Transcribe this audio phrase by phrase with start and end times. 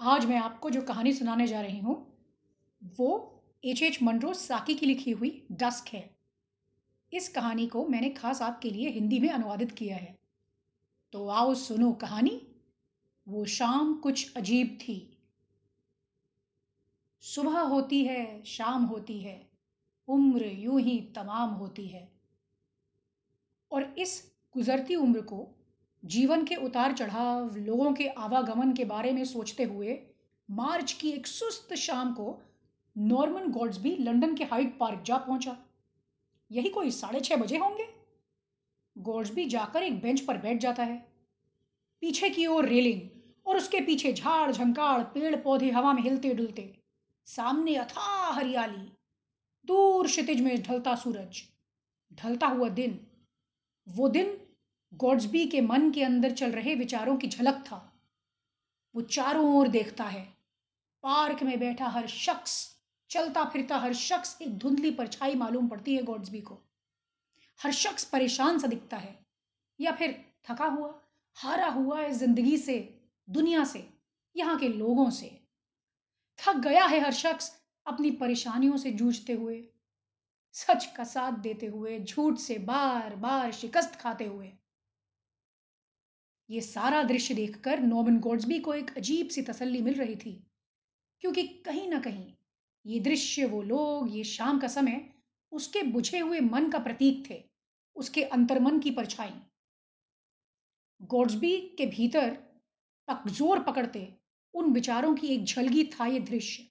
[0.00, 2.16] आज मैं आपको जो कहानी सुनाने जा रही हूँ,
[2.98, 6.16] वो एच एच मनरो साकी की लिखी हुई डस्क है।
[7.12, 10.18] इस कहानी को मैंने खास आपके लिए हिंदी में अनुवादित किया है।
[11.12, 12.46] तो आओ सुनो कहानी।
[13.28, 15.18] वो शाम कुछ अजीब थी।
[17.20, 19.50] सुबह होती है, शाम होती है,
[20.08, 22.12] उम्र यूँ ही तमाम होती है।
[23.72, 25.55] और इस गुजरती उम्र को
[26.06, 29.98] जीवन के उतार चढ़ाव, लोगों के आवागमन के बारे में सोचते हुए,
[30.50, 32.42] मार्च की एक सुस्त शाम को
[32.98, 35.56] नॉर्मन गॉड्सबी लंदन के हाइड पार्क जा पहुँचा।
[36.52, 37.86] यही कोई साढ़े छः बजे होंगे?
[38.98, 40.96] गॉड्सबी जाकर एक बेंच पर बैठ जाता है।
[42.00, 43.00] पीछे की ओर रेलिंग
[43.46, 46.78] और उसके पीछे झाड़ झंकाड़ पेड़ पौधे हवा में हिलते डुलते
[47.26, 48.92] सामने अथा हरियाली।
[49.64, 51.42] दूर क्षितिज में ढलता सूरज।
[52.12, 53.06] ढलता हुआ दिन।
[53.88, 54.45] वो दिन
[54.94, 57.92] गॉड्सबी के मन के अंदर चल रहे विचारों की झलक था।
[58.94, 60.24] वो चारों ओर देखता है।
[61.02, 62.76] पार्क में बैठा हर शख्स,
[63.10, 66.58] चलता फिरता हर शख्स एक धुंधली परछाई मालूम पड़ती है गॉड्सबी को।
[67.62, 69.26] हर शख्स परेशान सा दिखता है।
[69.80, 71.02] या फिर थका हुआ,
[71.34, 72.98] हारा हुआ है ज़िंदगी से,
[73.30, 73.88] दुनिया से,
[74.36, 75.40] यहाँ के लोगों से।
[76.38, 79.68] थक गया है हर शख्स अपनी परेशानियों से जूझते हुए।
[80.52, 84.52] सच का साथ देते हुए, झूठ से बार बार शिकस्त खाते हुए।
[86.50, 90.46] ये सारा दृश्य देखकर नॉर्मन गोड्सबी को एक अजीब सी तसल्ली मिल रही थी।
[91.20, 92.34] क्योंकि कहीं ना कहीं
[92.86, 95.14] ये दृश्य, वो लोग, ये शाम का समय
[95.52, 97.44] उसके बुझे हुए मन का प्रतीक थे,
[97.96, 99.40] उसके अंतर्मन की परछाई।
[101.02, 102.30] गोड्सबी के भीतर
[103.08, 104.16] पकजोर पकड़ते
[104.54, 106.62] उन विचारों की एक झलगी था ये दृश्य।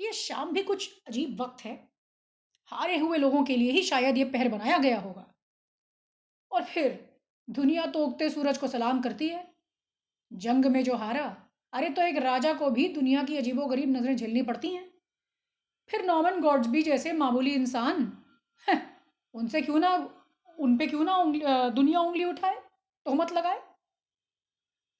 [0.00, 1.88] ये शाम भी कुछ अजीब वक्त है।
[2.64, 5.29] हारे हुए लोगों के लिए ही शायद ये पहर बनाया गया होगा।
[6.52, 6.98] और फिर
[7.48, 9.46] दुनिया तो उगते सूरज को सलाम करती है।
[10.30, 11.24] जंग में जो हारा,
[11.72, 14.88] अरे तो एक राजा को भी दुनिया की अजीबो गरीब नज़रें झेलनी पड़ती हैं।
[15.90, 18.12] फिर नॉर्मन गॉड्स भी जैसे मामूली इंसान
[19.34, 19.94] उनसे क्यों ना,
[20.58, 21.40] उन पे क्यों ना उंगली
[21.74, 22.56] दुनिया उंगली उठाए,
[23.06, 23.60] तोहमत लगाए?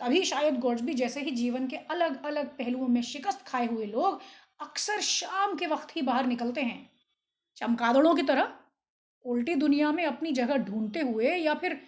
[0.00, 4.20] तभी शायद गॉड्सबी जैसे ही जीवन के अलग अलग पहलुओं में शिकस्त खाए हुए लोग
[4.60, 6.90] अक्सर शाम के वक्त ही बाहर निकलते हैं,
[7.56, 8.52] चमकादड़ों की तरह।
[9.24, 11.80] उल्टी दुनिया में अपनी जगह ढूंढते हुए या फिर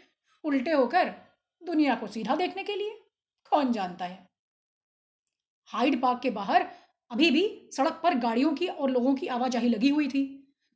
[0.44, 1.15] उल्टे होकर
[1.62, 2.98] दुनिया को सीधा देखने के लिए?
[3.53, 4.26] कौन जानता है?
[5.69, 6.66] हाइड पार्क के बाहर
[7.10, 10.22] अभी भी सड़क पर गाड़ियों की और लोगों की आवाजाही लगी हुई थी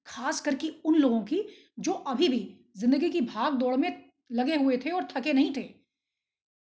[0.06, 1.42] खास करके उन लोगों की
[1.78, 2.40] जो अभी भी
[2.76, 5.68] ज़िंदगी की भाग दौड़ में लगे हुए थे और थके नहीं थे।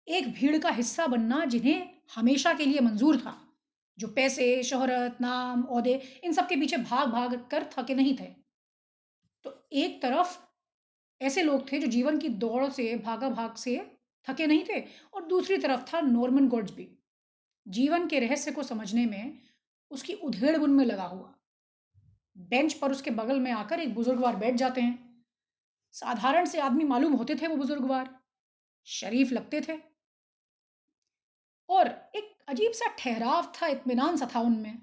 [0.09, 3.37] एक भीड़ का हिस्सा बनना जिन्हें हमेशा के लिए मंजूर था,
[3.99, 8.44] जो पैसे, शोहरत, नाम, औहदे, इन सब के पीछे भाग भाग कर थके नहीं थे।
[9.45, 10.39] तो एक तरफ़
[11.23, 13.97] ऐसे लोग थे जो जीवन की दौड़ से भागा भाग से
[14.29, 14.81] थके नहीं थे
[15.15, 16.99] और दूसरी तरफ़ था नॉर्मन गोड्सबी
[17.69, 19.41] जीवन के रहस्य को समझने में
[19.91, 21.35] उसकी उधेड़ बुन में लगा हुआ।
[22.39, 25.25] बेंच पर उसके बगल में आकर एक बुजुर्गवार बैठ जाते हैं।
[25.93, 28.21] साधारण से आदमी मालूम होते थे वो बुजुर्गवार।
[28.85, 29.79] शरीफ लगते थे।
[31.69, 34.79] और एक अजीब सा ठहराव था, इत्मीनान सा था उनमें।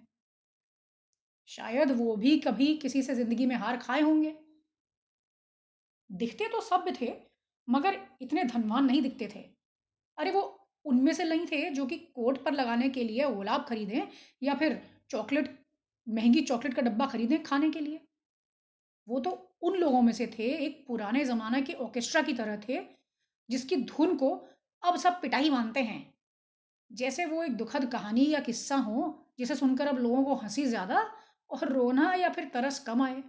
[1.46, 4.41] शायद वो भी कभी किसी से ज़िंदगी में हार खाए होंगे।
[6.12, 7.14] दिखते तो सभ्य थे,
[7.68, 9.46] मगर इतने धनवान नहीं दिखते थे।
[10.18, 10.42] अरे वो
[10.86, 14.02] उनमें से नहीं थे जो कि कोट पर लगाने के लिए गुलाब खरीदें
[14.44, 15.58] या फिर चॉकलेट,
[16.08, 18.00] महँगी चॉकलेट का डब्बा खरीदें खाने के लिए।
[19.08, 22.80] वो तो उन लोगों में से थे, एक पुराने ज़माने के ऑर्केस्ट्रा की तरह थे,
[23.50, 24.30] जिसकी धुन को
[24.84, 26.14] अब सब पिटाई मानते हैं।
[26.92, 31.02] जैसे वो एक दुखद कहानी या किस्सा हो, जिसे सुनकर अब लोगों को हँसी ज़्यादा
[31.50, 33.24] और रोना या फिर तरस कम आए।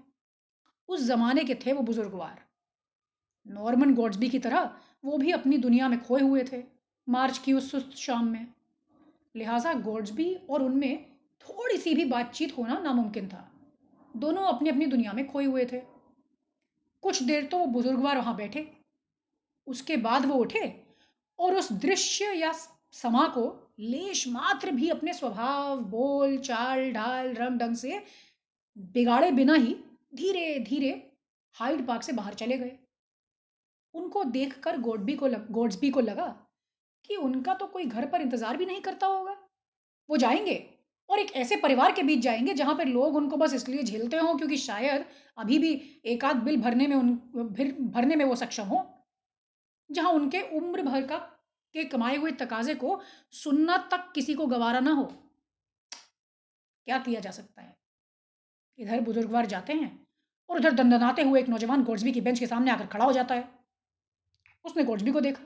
[0.88, 2.40] उस ज़माने के थे वो बुजुर्गवार।
[3.46, 4.70] नॉर्मन गॉड्सबी की तरह
[5.04, 6.62] वो भी अपनी दुनिया में खोए हुए थे,
[7.08, 8.46] मार्च की उस सुस्त शाम में।
[9.36, 11.04] लिहाजा गॉड्सबी और उनमें
[11.40, 13.48] थोड़ी सी भी बातचीत होना नामुमकिन था।
[14.16, 15.78] दोनों अपनी अपनी दुनिया में खोए हुए थे।
[17.02, 18.72] कुछ देर तो वो बुजुर्गवार वहाँ बैठे।
[19.66, 20.84] उसके बाद वो उठे
[21.38, 22.52] और उस दृश्य या
[22.92, 28.02] समा को लेश मात्र भी अपने स्वभाव, बोल, चाल, ढाल, रंग ढंग से
[28.78, 29.76] बिगाड़े बिना ही
[30.14, 31.12] धीरे धीरे
[31.54, 32.78] हाइड पार्क से बाहर चले गए।
[33.94, 36.26] उनको देखकर गोडबी को लग गोड्सबी को लगा
[37.04, 39.36] कि उनका तो कोई घर पर इंतज़ार भी नहीं करता होगा।
[40.08, 40.54] वो जाएँगे
[41.08, 44.36] और एक ऐसे परिवार के बीच जाएँगे जहाँ पर लोग उनको बस इसलिए झेलते हों
[44.36, 45.04] क्योंकि शायद
[45.38, 45.72] अभी भी
[46.04, 47.14] एक आध बिल भरने में उन
[47.90, 48.86] भरने में वो सक्षम हो।
[49.90, 51.16] जहाँ उनके उम्र भर का,
[51.74, 53.00] के कमाए हुए तकाजे को
[53.34, 55.04] सुनना तक किसी को गवारा ना हो।
[56.86, 57.76] क्या किया जा सकता है?
[58.78, 60.06] इधर बुजुर्गवार जाते हैं
[60.50, 63.34] और उधर दंदनाते हुए एक नौजवान गोड्सबी की बेंच के सामने आकर खड़ा हो जाता
[63.34, 63.48] है।
[64.64, 65.44] उसने गोड्सबी को देखा,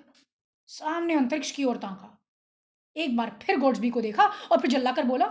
[0.69, 2.13] सामने अंतरिक्ष की ओर ताका।
[2.97, 5.27] एक बार फिर गोड्सबी को देखा और फिर जल्लाकर बोला,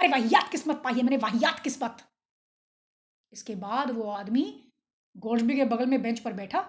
[0.00, 1.96] अरे वाहियात किस्मत पाई है मैंने, वाहियात किस्मत!
[3.32, 4.42] इसके बाद वो आदमी
[5.16, 6.60] गोड्सबी के बगल में बेंच पर बैठा,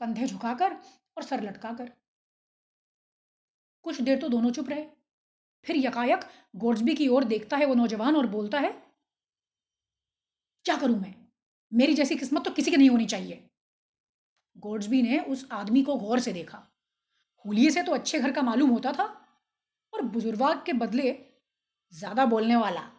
[0.00, 0.76] कंधे झुकाकर
[1.16, 1.92] और सर लटकाकर।
[3.84, 4.86] कुछ देर तो दोनों चुप रहे।
[5.66, 6.20] फिर यकायक
[6.56, 8.70] गोड्सबी की ओर देखता है वो नौजवान और बोलता है,
[10.64, 11.14] क्या करूँ मैं?
[11.72, 13.48] मेरी जैसी किस्मत तो किसी की नहीं होनी चाहिए।
[14.56, 16.66] गोड्सबी ने उस आदमी को गौर से देखा।
[17.44, 19.04] हुलिये से तो अच्छे घर का मालूम होता था,
[19.92, 21.16] और बुजुर्गाग के बदले
[21.92, 22.90] ज़्यादा बोलने वाला।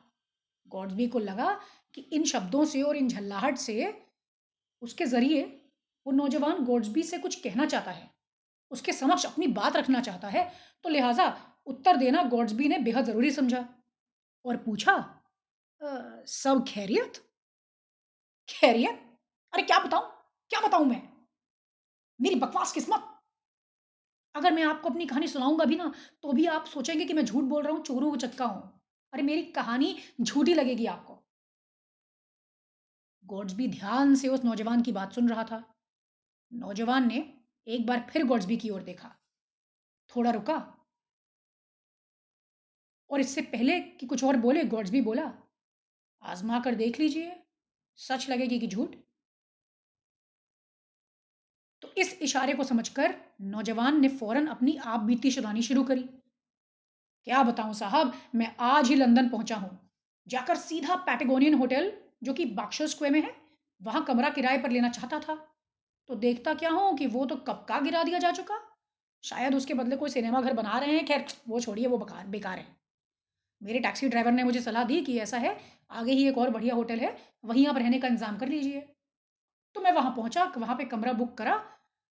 [0.68, 1.54] गॉड्सबी को लगा
[1.96, 3.94] कि इन शब्दों से और इन झल्लाहट से
[4.82, 5.44] उसके ज़रिए
[6.06, 8.10] वो नौजवान गॉड्सबी से कुछ कहना चाहता है,
[8.72, 10.52] उसके समक्ष अपनी बात रखना चाहता है
[10.86, 11.28] तो लिहाजा
[11.68, 13.68] उत्तर देना गॉड्सबी ने बेहद ज़रूरी समझा
[14.46, 14.96] और पूछा
[15.82, 17.22] सब खैरियत?
[18.50, 19.00] खैरियत?
[19.54, 20.10] अरे, क्या बताऊँ?
[20.52, 21.02] क्या बताऊँ मैं?
[22.22, 23.12] मेरी बकवास किस्मत।
[24.36, 27.44] अगर मैं आपको अपनी कहानी सुनाऊँगा भी ना तो भी आप सोचेंगे कि मैं झूठ
[27.44, 28.82] बोल रहा हूँ, चोरों को चक्का हूँ।
[29.14, 31.22] अरे, मेरी कहानी झूठी लगेगी आपको।
[33.26, 35.76] गॉड्सबी ध्यान से उस नौजवान की बात सुन रहा था।
[36.54, 37.34] नौजवान ने
[37.68, 39.16] एक बार फिर गॉड्सबी की ओर देखा।
[40.16, 40.72] थोड़ा रुका।
[43.10, 45.34] और इससे पहले कि कुछ और बोले, गॉड्सबी बोला,
[46.22, 47.44] आजमा कर देख लीजिए।
[47.96, 48.96] सच लगेगी कि झूठ।
[51.82, 56.02] तो इस इशारे को समझकर नौजवान ने फ़ौरन अपनी आप बीती सुनानी शुरू करी।
[57.28, 59.90] क्या बताऊँ साहब, मैं आज ही लंदन पहुँचा हूँ।
[60.28, 61.92] जाकर सीधा पैटेगोनियन होटल,
[62.24, 63.36] जो कि बाक्शर स्क्वे में है,
[63.82, 65.36] वहाँ कमरा किराए पर लेना चाहता था।
[66.10, 68.60] तो देखता क्या हूँ कि वो तो कब का गिरा दिया जा चुका?
[69.24, 72.58] शायद उसके बदले कोई सिनेमा घर बना रहे हैं, खैर, वो छोड़िए, वो बेकार बेकार
[72.58, 72.68] है।
[73.62, 75.58] मेरे टैक्सी ड्राइवर ने मुझे सलाह दी कि ऐसा है,
[75.92, 78.95] आगे ही एक और बढ़िया होटल है, वहीं आप रहने का इंतज़ाम कर लीजिए।
[79.76, 81.62] तो मैं वहाँ पहुँचा, वहाँ पे कमरा बुक करा,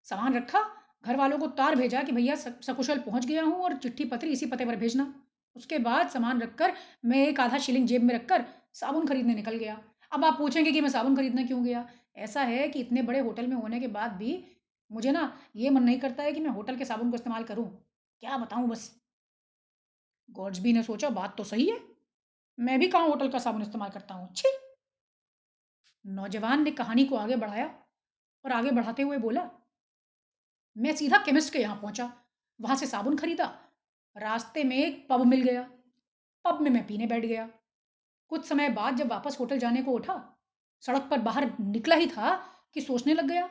[0.07, 0.61] सामान रखा
[1.05, 4.47] घर वालों को तार भेजा कि भैया सकुशल पहुँच गया हूँ और चिट्ठी पत्री इसी
[4.47, 5.13] पते पर भेजना।
[5.57, 6.73] उसके बाद सामान रखकर,
[7.05, 8.45] मैं एक आधा शिलिंग जेब में रखकर
[8.75, 9.81] साबुन खरीदने निकल गया।
[10.13, 11.87] अब आप पूछेंगे कि मैं साबुन खरीदने क्यों गया?
[12.17, 14.45] ऐसा है कि इतने बड़े होटल में होने के बाद भी
[14.91, 17.67] मुझे ना ये मन नहीं करता है कि मैं होटल के साबुन को इस्तेमाल करूँ।
[18.23, 18.91] क्या बताऊँ बस।
[20.29, 21.81] गॉड्सबी ने सोचा, बात तो सही है।
[22.59, 24.29] मैं भी कहाँ होटल का साबुन इस्तेमाल करता हूँ?
[24.35, 24.49] छी!
[26.05, 27.67] नौजवान ने कहानी को आगे बढ़ाया
[28.45, 29.51] और आगे बढ़ाते हुए बोला,
[30.77, 32.13] मैं सीधा केमिस्ट के यहाँ पहुँचा,
[32.61, 33.45] वहाँ से साबुन खरीदा,
[34.17, 35.63] रास्ते में एक पब मिल गया।
[36.45, 37.49] पब में मैं पीने बैठ गया।
[38.29, 40.39] कुछ समय बाद जब वापस होटल जाने को उठा,
[40.81, 42.35] सड़क पर बाहर निकला ही था
[42.75, 43.49] कि सोचने लग गया,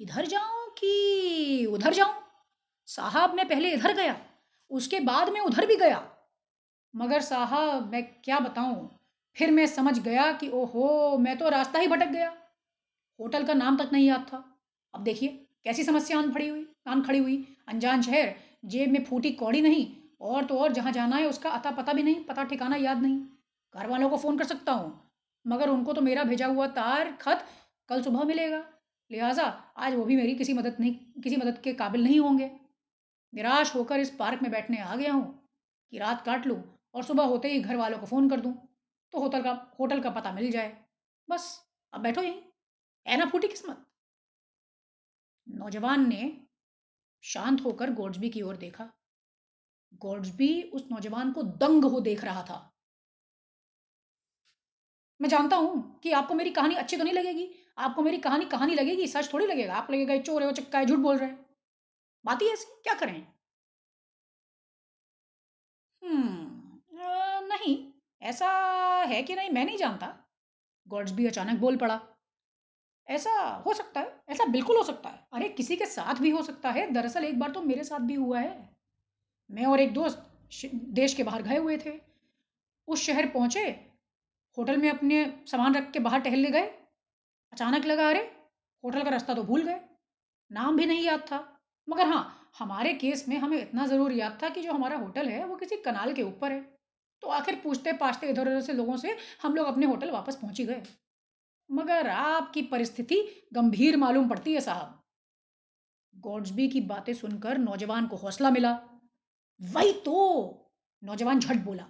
[0.00, 2.14] इधर जाऊँ कि उधर जाऊँ?
[2.86, 4.16] साहब, मैं पहले इधर गया,
[4.70, 6.06] उसके बाद मैं उधर भी गया।
[6.94, 8.99] मगर साहब, मैं क्या बताऊँ?
[9.40, 12.32] फिर मैं समझ गया कि ओहो, मैं तो रास्ता ही भटक गया।
[13.20, 14.44] होटल का नाम तक नहीं याद था।
[14.94, 15.28] अब देखिए,
[15.64, 17.36] कैसी समस्या आन खड़ी हुई, आन खड़ी हुई।
[17.68, 18.34] अनजान शहर,
[18.64, 19.86] जेब में फूटी कौड़ी नहीं,
[20.20, 23.18] और तो और जहाँ जाना है उसका अता पता भी नहीं, पता ठिकाना याद नहीं।
[23.74, 24.92] घर वालों को फ़ोन कर सकता हूँ,
[25.44, 27.44] मगर उनको तो मेरा भेजा हुआ तार, खत
[27.88, 28.64] कल सुबह मिलेगा।
[29.10, 29.44] लिहाजा,
[29.76, 32.50] आज वो भी मेरी किसी मदद नहीं, किसी मदद के काबिल नहीं होंगे।
[33.32, 35.48] निराश होकर इस पार्क में बैठने आ गया हूँ
[35.92, 36.62] कि रात काट लूँ
[36.94, 38.54] और सुबह होते ही घर वालों को फ़ोन कर दूँ।
[39.12, 40.84] तो होटल का होटल का पता मिल जाए।
[41.28, 42.42] बस, अब बैठो यहीं।
[43.06, 43.86] ऐना फूटी किस्मत?
[45.48, 46.46] नौजवान ने
[47.22, 48.92] शांत होकर गोड्सबी की ओर देखा।
[49.94, 52.76] गोड्सबी उस नौजवान को दंग हो देख रहा था।
[55.20, 58.74] मैं जानता हूँ कि आपको मेरी कहानी अच्छी तो नहीं लगेगी। आपको मेरी कहानी कहानी
[58.74, 61.46] लगेगी, सच थोड़ी लगेगा। आप लगेगा चोर है, वो चक्का है, झूठ बोल रहे हैं।
[62.24, 63.26] बात ही ऐसी क्या करें?
[66.02, 66.80] हम्म
[67.46, 67.89] नहीं।
[68.22, 68.48] ऐसा
[69.02, 69.50] है कि नहीं?
[69.50, 70.26] मैं नहीं जानता।
[70.88, 72.00] गॉड्स भी अचानक बोल पड़ा।
[73.08, 76.42] ऐसा हो सकता है, ऐसा बिल्कुल हो सकता है। अरे, किसी के साथ भी हो
[76.42, 78.76] सकता है। दरअसल एक बार तो मेरे साथ भी हुआ है।
[79.50, 80.32] मैं और एक दोस्त
[80.74, 82.00] देश के बाहर गए हुए थे।
[82.88, 83.90] उस शहर पहुँचे।
[84.58, 86.66] होटल में अपने सामान रख के बाहर टहलने गए।
[87.52, 88.36] अचानक लगा, अरे,
[88.84, 89.80] होटल का रास्ता तो भूल गए।
[90.52, 94.48] नाम भी नहीं याद था। मगर हाँ हमारे केस में हमें इतना ज़रूर याद था
[94.48, 96.79] कि जो हमारा होटल है, वो किसी कनाल के ऊपर है।
[97.22, 100.58] तो आखिर पूछते पाछते इधर उधर से लोगों से हम लोग अपने होटल वापस पहुँच
[100.58, 100.82] ही गए।
[101.70, 105.02] मगर आपकी परिस्थिति गंभीर मालूम पड़ती है साहब।
[106.14, 108.80] गॉड्सबी की बातें सुनकर नौजवान को हौसला मिला।
[109.60, 110.16] वही तो
[111.02, 111.86] नौजवान झट बोला।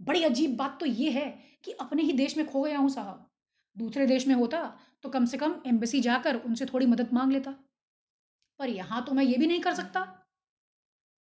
[0.00, 3.30] बड़ी अजीब बात तो ये है कि अपने ही देश में खो गया हूँ साहब।
[3.76, 7.50] दूसरे देश में होता तो कम से कम एम्बेसी जाकर उनसे थोड़ी मदद मांग लेता।
[8.58, 10.00] पर यहाँ तो मैं ये भी नहीं कर सकता।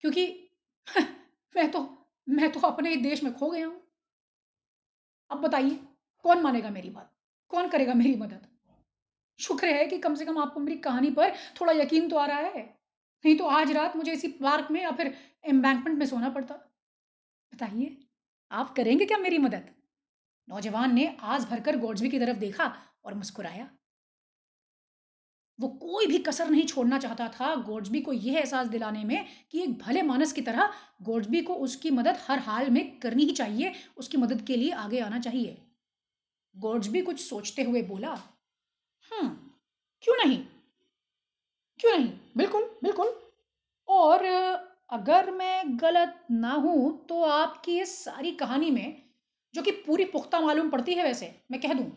[0.04, 0.50] क्योंकि
[1.56, 2.01] मैं तो
[2.32, 3.82] मैं तो अपने ही देश में खो गया हूँ।
[5.32, 5.80] अब बताइए,
[6.26, 7.12] कौन मानेगा मेरी बात?
[7.52, 8.48] कौन करेगा मेरी मदद?
[9.40, 12.38] शुक्र है कि कम से कम आपको मेरी कहानी पर थोड़ा यकीन तो आ रहा
[12.38, 12.64] है।
[13.26, 15.14] नहीं तो आज रात मुझे इसी पार्क में या फिर
[15.46, 16.56] एम्बैंकमेंट में सोना पड़ता।
[17.54, 17.98] बताइए,
[18.52, 19.70] आप करेंगे क्या मेरी मदद?
[20.50, 23.70] नौजवान ने आज भरकर गॉड्सबी की तरफ़ देखा और मुस्कुराया।
[25.60, 29.62] वो कोई भी कसर नहीं छोड़ना चाहता था गॉड्सबी को यह एहसास दिलाने में कि
[29.64, 33.74] एक भले मानस की तरह गॉड्सबी को उसकी मदद हर हाल में करनी ही चाहिए,
[33.98, 35.58] उसकी मदद के लिए आगे आना चाहिए।
[36.56, 38.10] गॉड्सबी कुछ सोचते हुए बोला
[39.12, 39.30] हम्म
[40.04, 40.38] क्यों नहीं?
[41.80, 42.10] क्यों नहीं?
[42.38, 43.14] बिल्कुल बिल्कुल।
[43.88, 44.26] और
[44.90, 49.02] अगर मैं गलत ना हूँ तो आपकी इस सारी कहानी में,
[49.54, 51.92] जो कि पूरी पुख्ता मालूम पड़ती है वैसे, मैं कह दूँ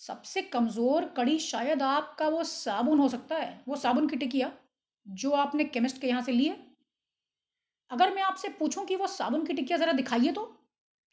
[0.00, 4.52] सबसे कमज़ोर कड़ी शायद आपका वो साबुन हो सकता है, वो साबुन की टिकिया,
[5.06, 6.56] जो आपने केमिस्ट के यहाँ से ली है।
[7.90, 10.44] अगर मैं आपसे पूछूँ कि वो साबुन की टिकिया ज़रा दिखाइए तो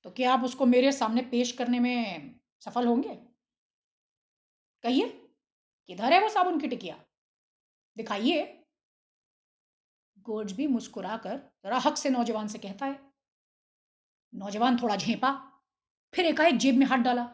[0.05, 3.15] तो क्या आप उसको मेरे सामने पेश करने में सफल होंगे?
[4.83, 5.07] कहिए,
[5.89, 6.95] किधर है वो साबुन की टिकिया?
[7.97, 8.41] दिखाइए।
[10.25, 13.00] गोड्स भी मुस्कुराकर जरा हक से नौजवान से कहता है।
[14.33, 15.31] नौजवान थोड़ा झेपा,
[16.13, 17.29] फिर एकाएक जेब में हाथ डाला।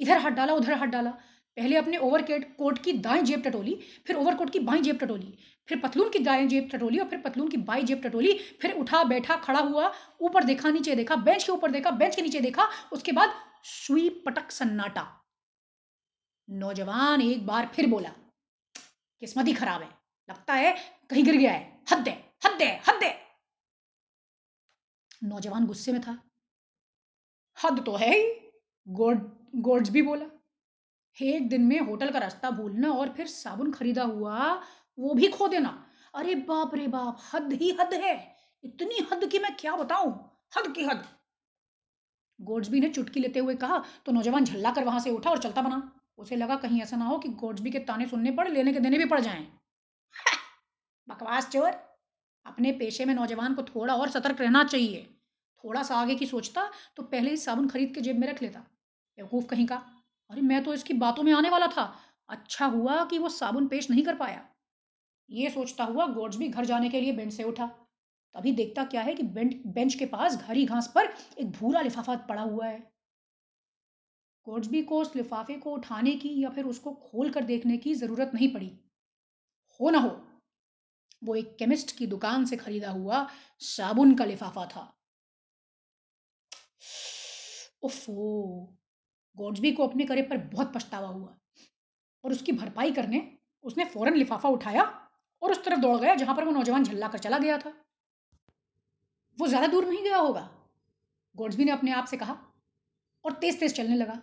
[0.00, 1.10] इधर हाथ डाला, उधर हाथ डाला।
[1.56, 3.74] पहले अपने ओवर कोट की दाएँ जेब टटोली,
[4.06, 5.34] फिर ओवरकोट की बाएँ जेब टटोली,
[5.68, 9.02] फिर पतलून की दाएँ जेब टटोली और फिर पतलून की बाएँ जेब टटोली। फिर उठा,
[9.04, 12.68] बैठा, खड़ा हुआ, ऊपर देखा, नीचे देखा, बेंच के ऊपर देखा, बेंच के नीचे देखा,
[12.92, 15.06] उसके बाद सुई पटक सन्नाटा।
[16.48, 18.12] नौजवान एक बार फिर बोला,
[19.22, 19.88] किस्मत ही खराब है।
[20.28, 20.74] लगता है
[21.10, 22.14] कहीं गिर गया है। हद है
[22.46, 23.16] हद है हद है।
[25.24, 26.18] नौजवान गुस्से में था।
[27.56, 28.47] हद तो है ही।
[28.88, 29.18] गोड,
[29.56, 30.26] गोड्स भी बोला।
[31.16, 34.52] एक दिन में होटल का रास्ता भूलना और फिर साबुन खरीदा हुआ,
[34.98, 38.14] वो भी खो देना। अरे बाप रे बाप, हद ही हद है।
[38.64, 40.12] इतनी हद की मैं क्या बताऊँ?
[40.56, 41.04] हद की हद।
[42.40, 45.62] गोड्सबी ने चुटकी लेते हुए कहा तो नौजवान झल्ला कर वहाँ से उठा और चलता
[45.62, 45.82] बना।
[46.18, 48.98] उसे लगा कहीं ऐसा ना हो कि गोड्सबी के ताने सुनने पड़, लेने के देने
[48.98, 49.46] भी पड़ जाएँ।
[51.08, 51.70] बकवास चोर!
[52.46, 55.02] अपने पेशे में नौजवान को थोड़ा और सतर्क रहना चाहिए।
[55.64, 58.64] थोड़ा सा आगे की सोचता तो पहले ही साबुन खरीद के जेब में रख लेता।
[59.18, 59.76] बेवकूफ़ कहीं का?
[60.30, 61.94] अरे, मैं तो इसकी बातों में आने वाला था।
[62.28, 64.46] अच्छा हुआ कि वो साबुन पेश नहीं कर पाया।
[65.30, 67.66] ये सोचता हुआ गोड्सबी घर जाने के लिए बेंच से उठा।
[68.34, 72.42] तभी देखता क्या है कि बेंच के पास घरी घास पर एक भूरा लिफाफा पड़ा
[72.42, 72.78] हुआ है।
[74.46, 78.30] गोड्सबी को उस लिफाफे को उठाने की या फिर उसको खोल कर देखने की ज़रूरत
[78.34, 78.70] नहीं पड़ी।
[79.80, 80.10] हो ना हो,
[81.24, 84.94] वो एक केमिस्ट की दुकान से खरीदा हुआ साबुन का लिफाफा था।
[87.82, 88.78] ओफो
[89.38, 91.36] गोड्सबी को अपने करे पर बहुत पछतावा हुआ
[92.24, 93.20] और उसकी भरपाई करने
[93.64, 94.82] उसने फ़ौरन लिफाफा उठाया
[95.42, 97.72] और उस तरफ़ दौड़ गया जहाँ पर वो नौजवान झल्ला कर चला गया था।
[99.38, 100.48] वो ज़्यादा दूर नहीं गया होगा?
[101.34, 102.36] गोड्सबी ने अपने आप से कहा
[103.24, 104.20] और तेज तेज चलने लगा।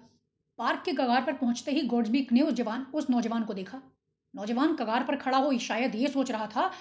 [0.60, 3.81] पार्क के कगार पर पहुँचते ही गोड्सबी ने उस जवान, उस नौजवान को देखा।
[4.34, 6.72] नौजवान कगार पर खड़ा हो शायद ये सोच रहा था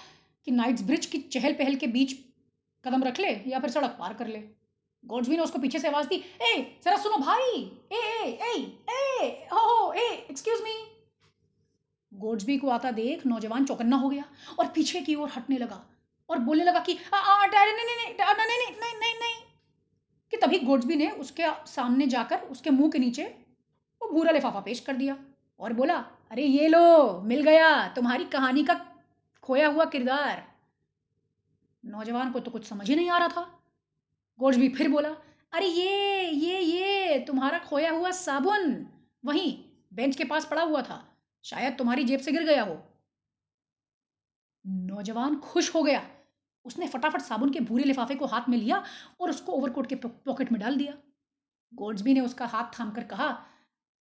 [0.47, 2.13] कि नाइट्स ब्रिज की चहल पहल के बीच
[2.83, 4.39] कदम रख ले या फिर सड़क पार कर ले।
[5.05, 9.47] गॉड्सवी ने उसको पीछे से आवाज़ दी, ए, जरा सुनो भाई, ए ए ए ए,
[9.53, 10.73] हो ए एक्सक्यूज मी
[12.13, 14.23] गोड्सबी को आता देख नौजवान चौकन्ना हो गया
[14.59, 15.85] और पीछे की ओर हटने लगा
[16.29, 19.43] और बोलने लगा कि नहीं नहीं नहीं नहीं नहीं नहीं
[20.31, 23.23] कि तभी गोड्सबी ने उसके सामने जाकर उसके मुँह के नीचे
[24.01, 25.17] वो भूरा लिफाफा पेश कर दिया
[25.59, 25.95] और बोला,
[26.31, 28.85] अरे, ये लो, मिल गया, तुम्हारी कहानी का
[29.43, 30.53] खोया हुआ किरदार।
[31.85, 33.64] नौजवान को तो कुछ समझ ही नहीं आ रहा था।
[34.39, 35.09] गोड्सबी फिर बोला,
[35.53, 38.85] अरे ये ये ये, तुम्हारा खोया हुआ साबुन,
[39.23, 39.53] वहीं
[39.93, 40.97] बेंच के पास पड़ा हुआ था,
[41.45, 42.77] शायद तुम्हारी जेब से गिर गया हो।
[44.65, 46.01] नौजवान खुश हो गया।
[46.65, 48.83] उसने फटाफट साबुन के भूरे लिफाफे को हाथ में लिया
[49.21, 50.93] और उसको ओवरकोट के पॉकेट में डाल दिया।
[51.73, 53.27] गोड्सबी ने उसका हाथ थाम कर कहा,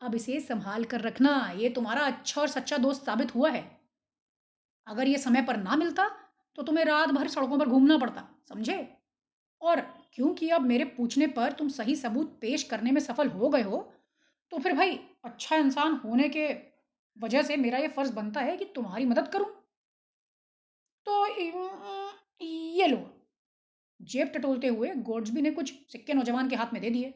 [0.00, 3.64] अब इसे संभाल कर रखना, ये तुम्हारा अच्छा और सच्चा दोस्त साबित हुआ है।
[4.86, 6.08] अगर ये समय पर ना मिलता
[6.58, 8.76] तो तुम्हें रात भर सड़कों पर घूमना पड़ता, समझे?
[9.62, 9.80] और
[10.14, 13.78] क्योंकि अब मेरे पूछने पर तुम सही सबूत पेश करने में सफल हो गए हो
[14.52, 16.49] तो फिर भाई अच्छा इंसान होने के
[17.16, 19.47] वजह से मेरा ये फ़र्ज़ बनता है कि तुम्हारी मदद करूँ।
[21.06, 21.26] तो
[22.40, 22.99] ये लो।
[24.00, 27.12] जेब टटोलते हुए गोड्सबी ने कुछ सिक्के नौजवान के हाथ में दे दिए।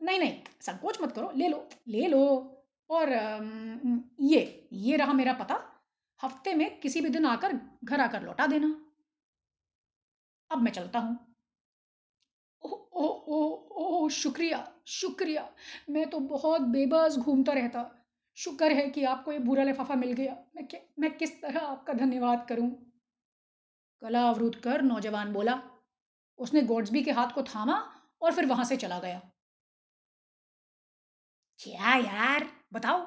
[0.00, 2.22] नहीं नहीं, संकोच मत करो, ले लो ले लो।
[2.90, 3.10] और
[4.22, 4.40] ये
[4.72, 5.60] ये रहा मेरा पता,
[6.20, 8.74] हफ़्ते में किसी भी दिन आकर घर आकर लौटा देना।
[10.50, 11.31] अब मैं चलता हूँ।
[12.92, 13.38] ओ ओ
[13.82, 15.48] ओ शुक्रिया शुक्रिया।
[15.90, 17.84] मैं तो बहुत बेबस घूमता रहता।
[18.38, 21.92] शुक्र है कि आपको ये बुरा लिफाफा मिल गया। मैं कि, मैं किस तरह आपका
[21.92, 22.70] धन्यवाद करूँ?
[24.02, 25.60] गला अवरुद्ध कर नौजवान बोला।
[26.38, 27.74] उसने गोड्सबी के हाथ को थामा
[28.22, 29.20] और फिर वहाँ से चला गया।
[31.60, 32.46] क्या यार?
[32.72, 33.06] बताओ।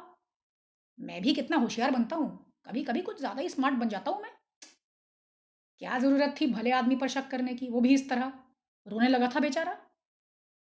[0.99, 2.29] मैं भी कितना होशियार बनता हूँ।
[2.67, 4.31] कभी कभी कुछ ज़्यादा ही स्मार्ट बन जाता हूँ मैं।
[5.81, 8.33] क्या ज़रूरत थी भले आदमी पर शक करने की, वो भी इस तरह?
[8.87, 9.77] रोने लगा था बेचारा।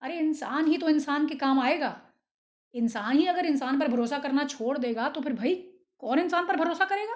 [0.01, 1.95] अरे इंसान ही तो इंसान के काम आएगा।
[2.75, 5.55] इंसान ही अगर इंसान पर भरोसा करना छोड़ देगा, तो फिर भाई
[5.99, 7.15] कौन इंसान पर भरोसा करेगा?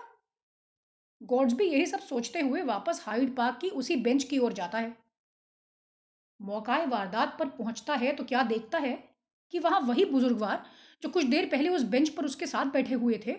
[1.21, 4.77] गॉड्स भी यही सब सोचते हुए वापस हाइड पार्क की उसी बेंच की ओर जाता
[4.77, 4.95] है।
[6.39, 8.93] मौकाए वारदात पर पहुँचता है तो क्या देखता है
[9.53, 10.65] कि वहाँ वही बुजुर्गवार
[11.03, 13.33] जो कुछ देर पहले उस बेंच पर उसके साथ बैठे हुए थे,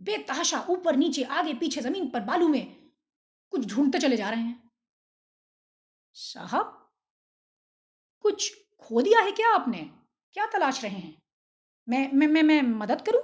[0.00, 2.76] बेतहाशा ऊपर नीचे आगे पीछे ज़मीन पर बालू में
[3.52, 4.65] कुछ ढूंढते चले जा रहे हैं।
[6.16, 6.72] साहब
[8.24, 9.78] कुछ खो दिया है क्या आपने?
[10.36, 11.16] क्या तलाश रहे हैं?
[11.88, 13.22] मैं मैं मैं मैं मदद करूँ?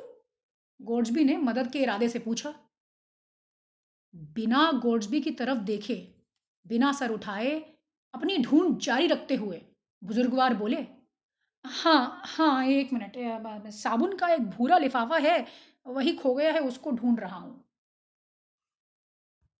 [0.80, 2.54] गोड्सबी ने मदद के इरादे से पूछा।
[4.34, 5.96] बिना गोड्सबी की तरफ़ देखे,
[6.66, 7.50] बिना सर उठाए,
[8.14, 9.60] अपनी ढूंढ जारी रखते हुए
[10.02, 10.86] बुजुर्गवार बोले,
[11.64, 15.46] हाँ हाँ एक मिनट साबुन का एक भूरा लिफाफा है
[15.86, 17.64] वही खो गया है उसको ढूंढ रहा हूँ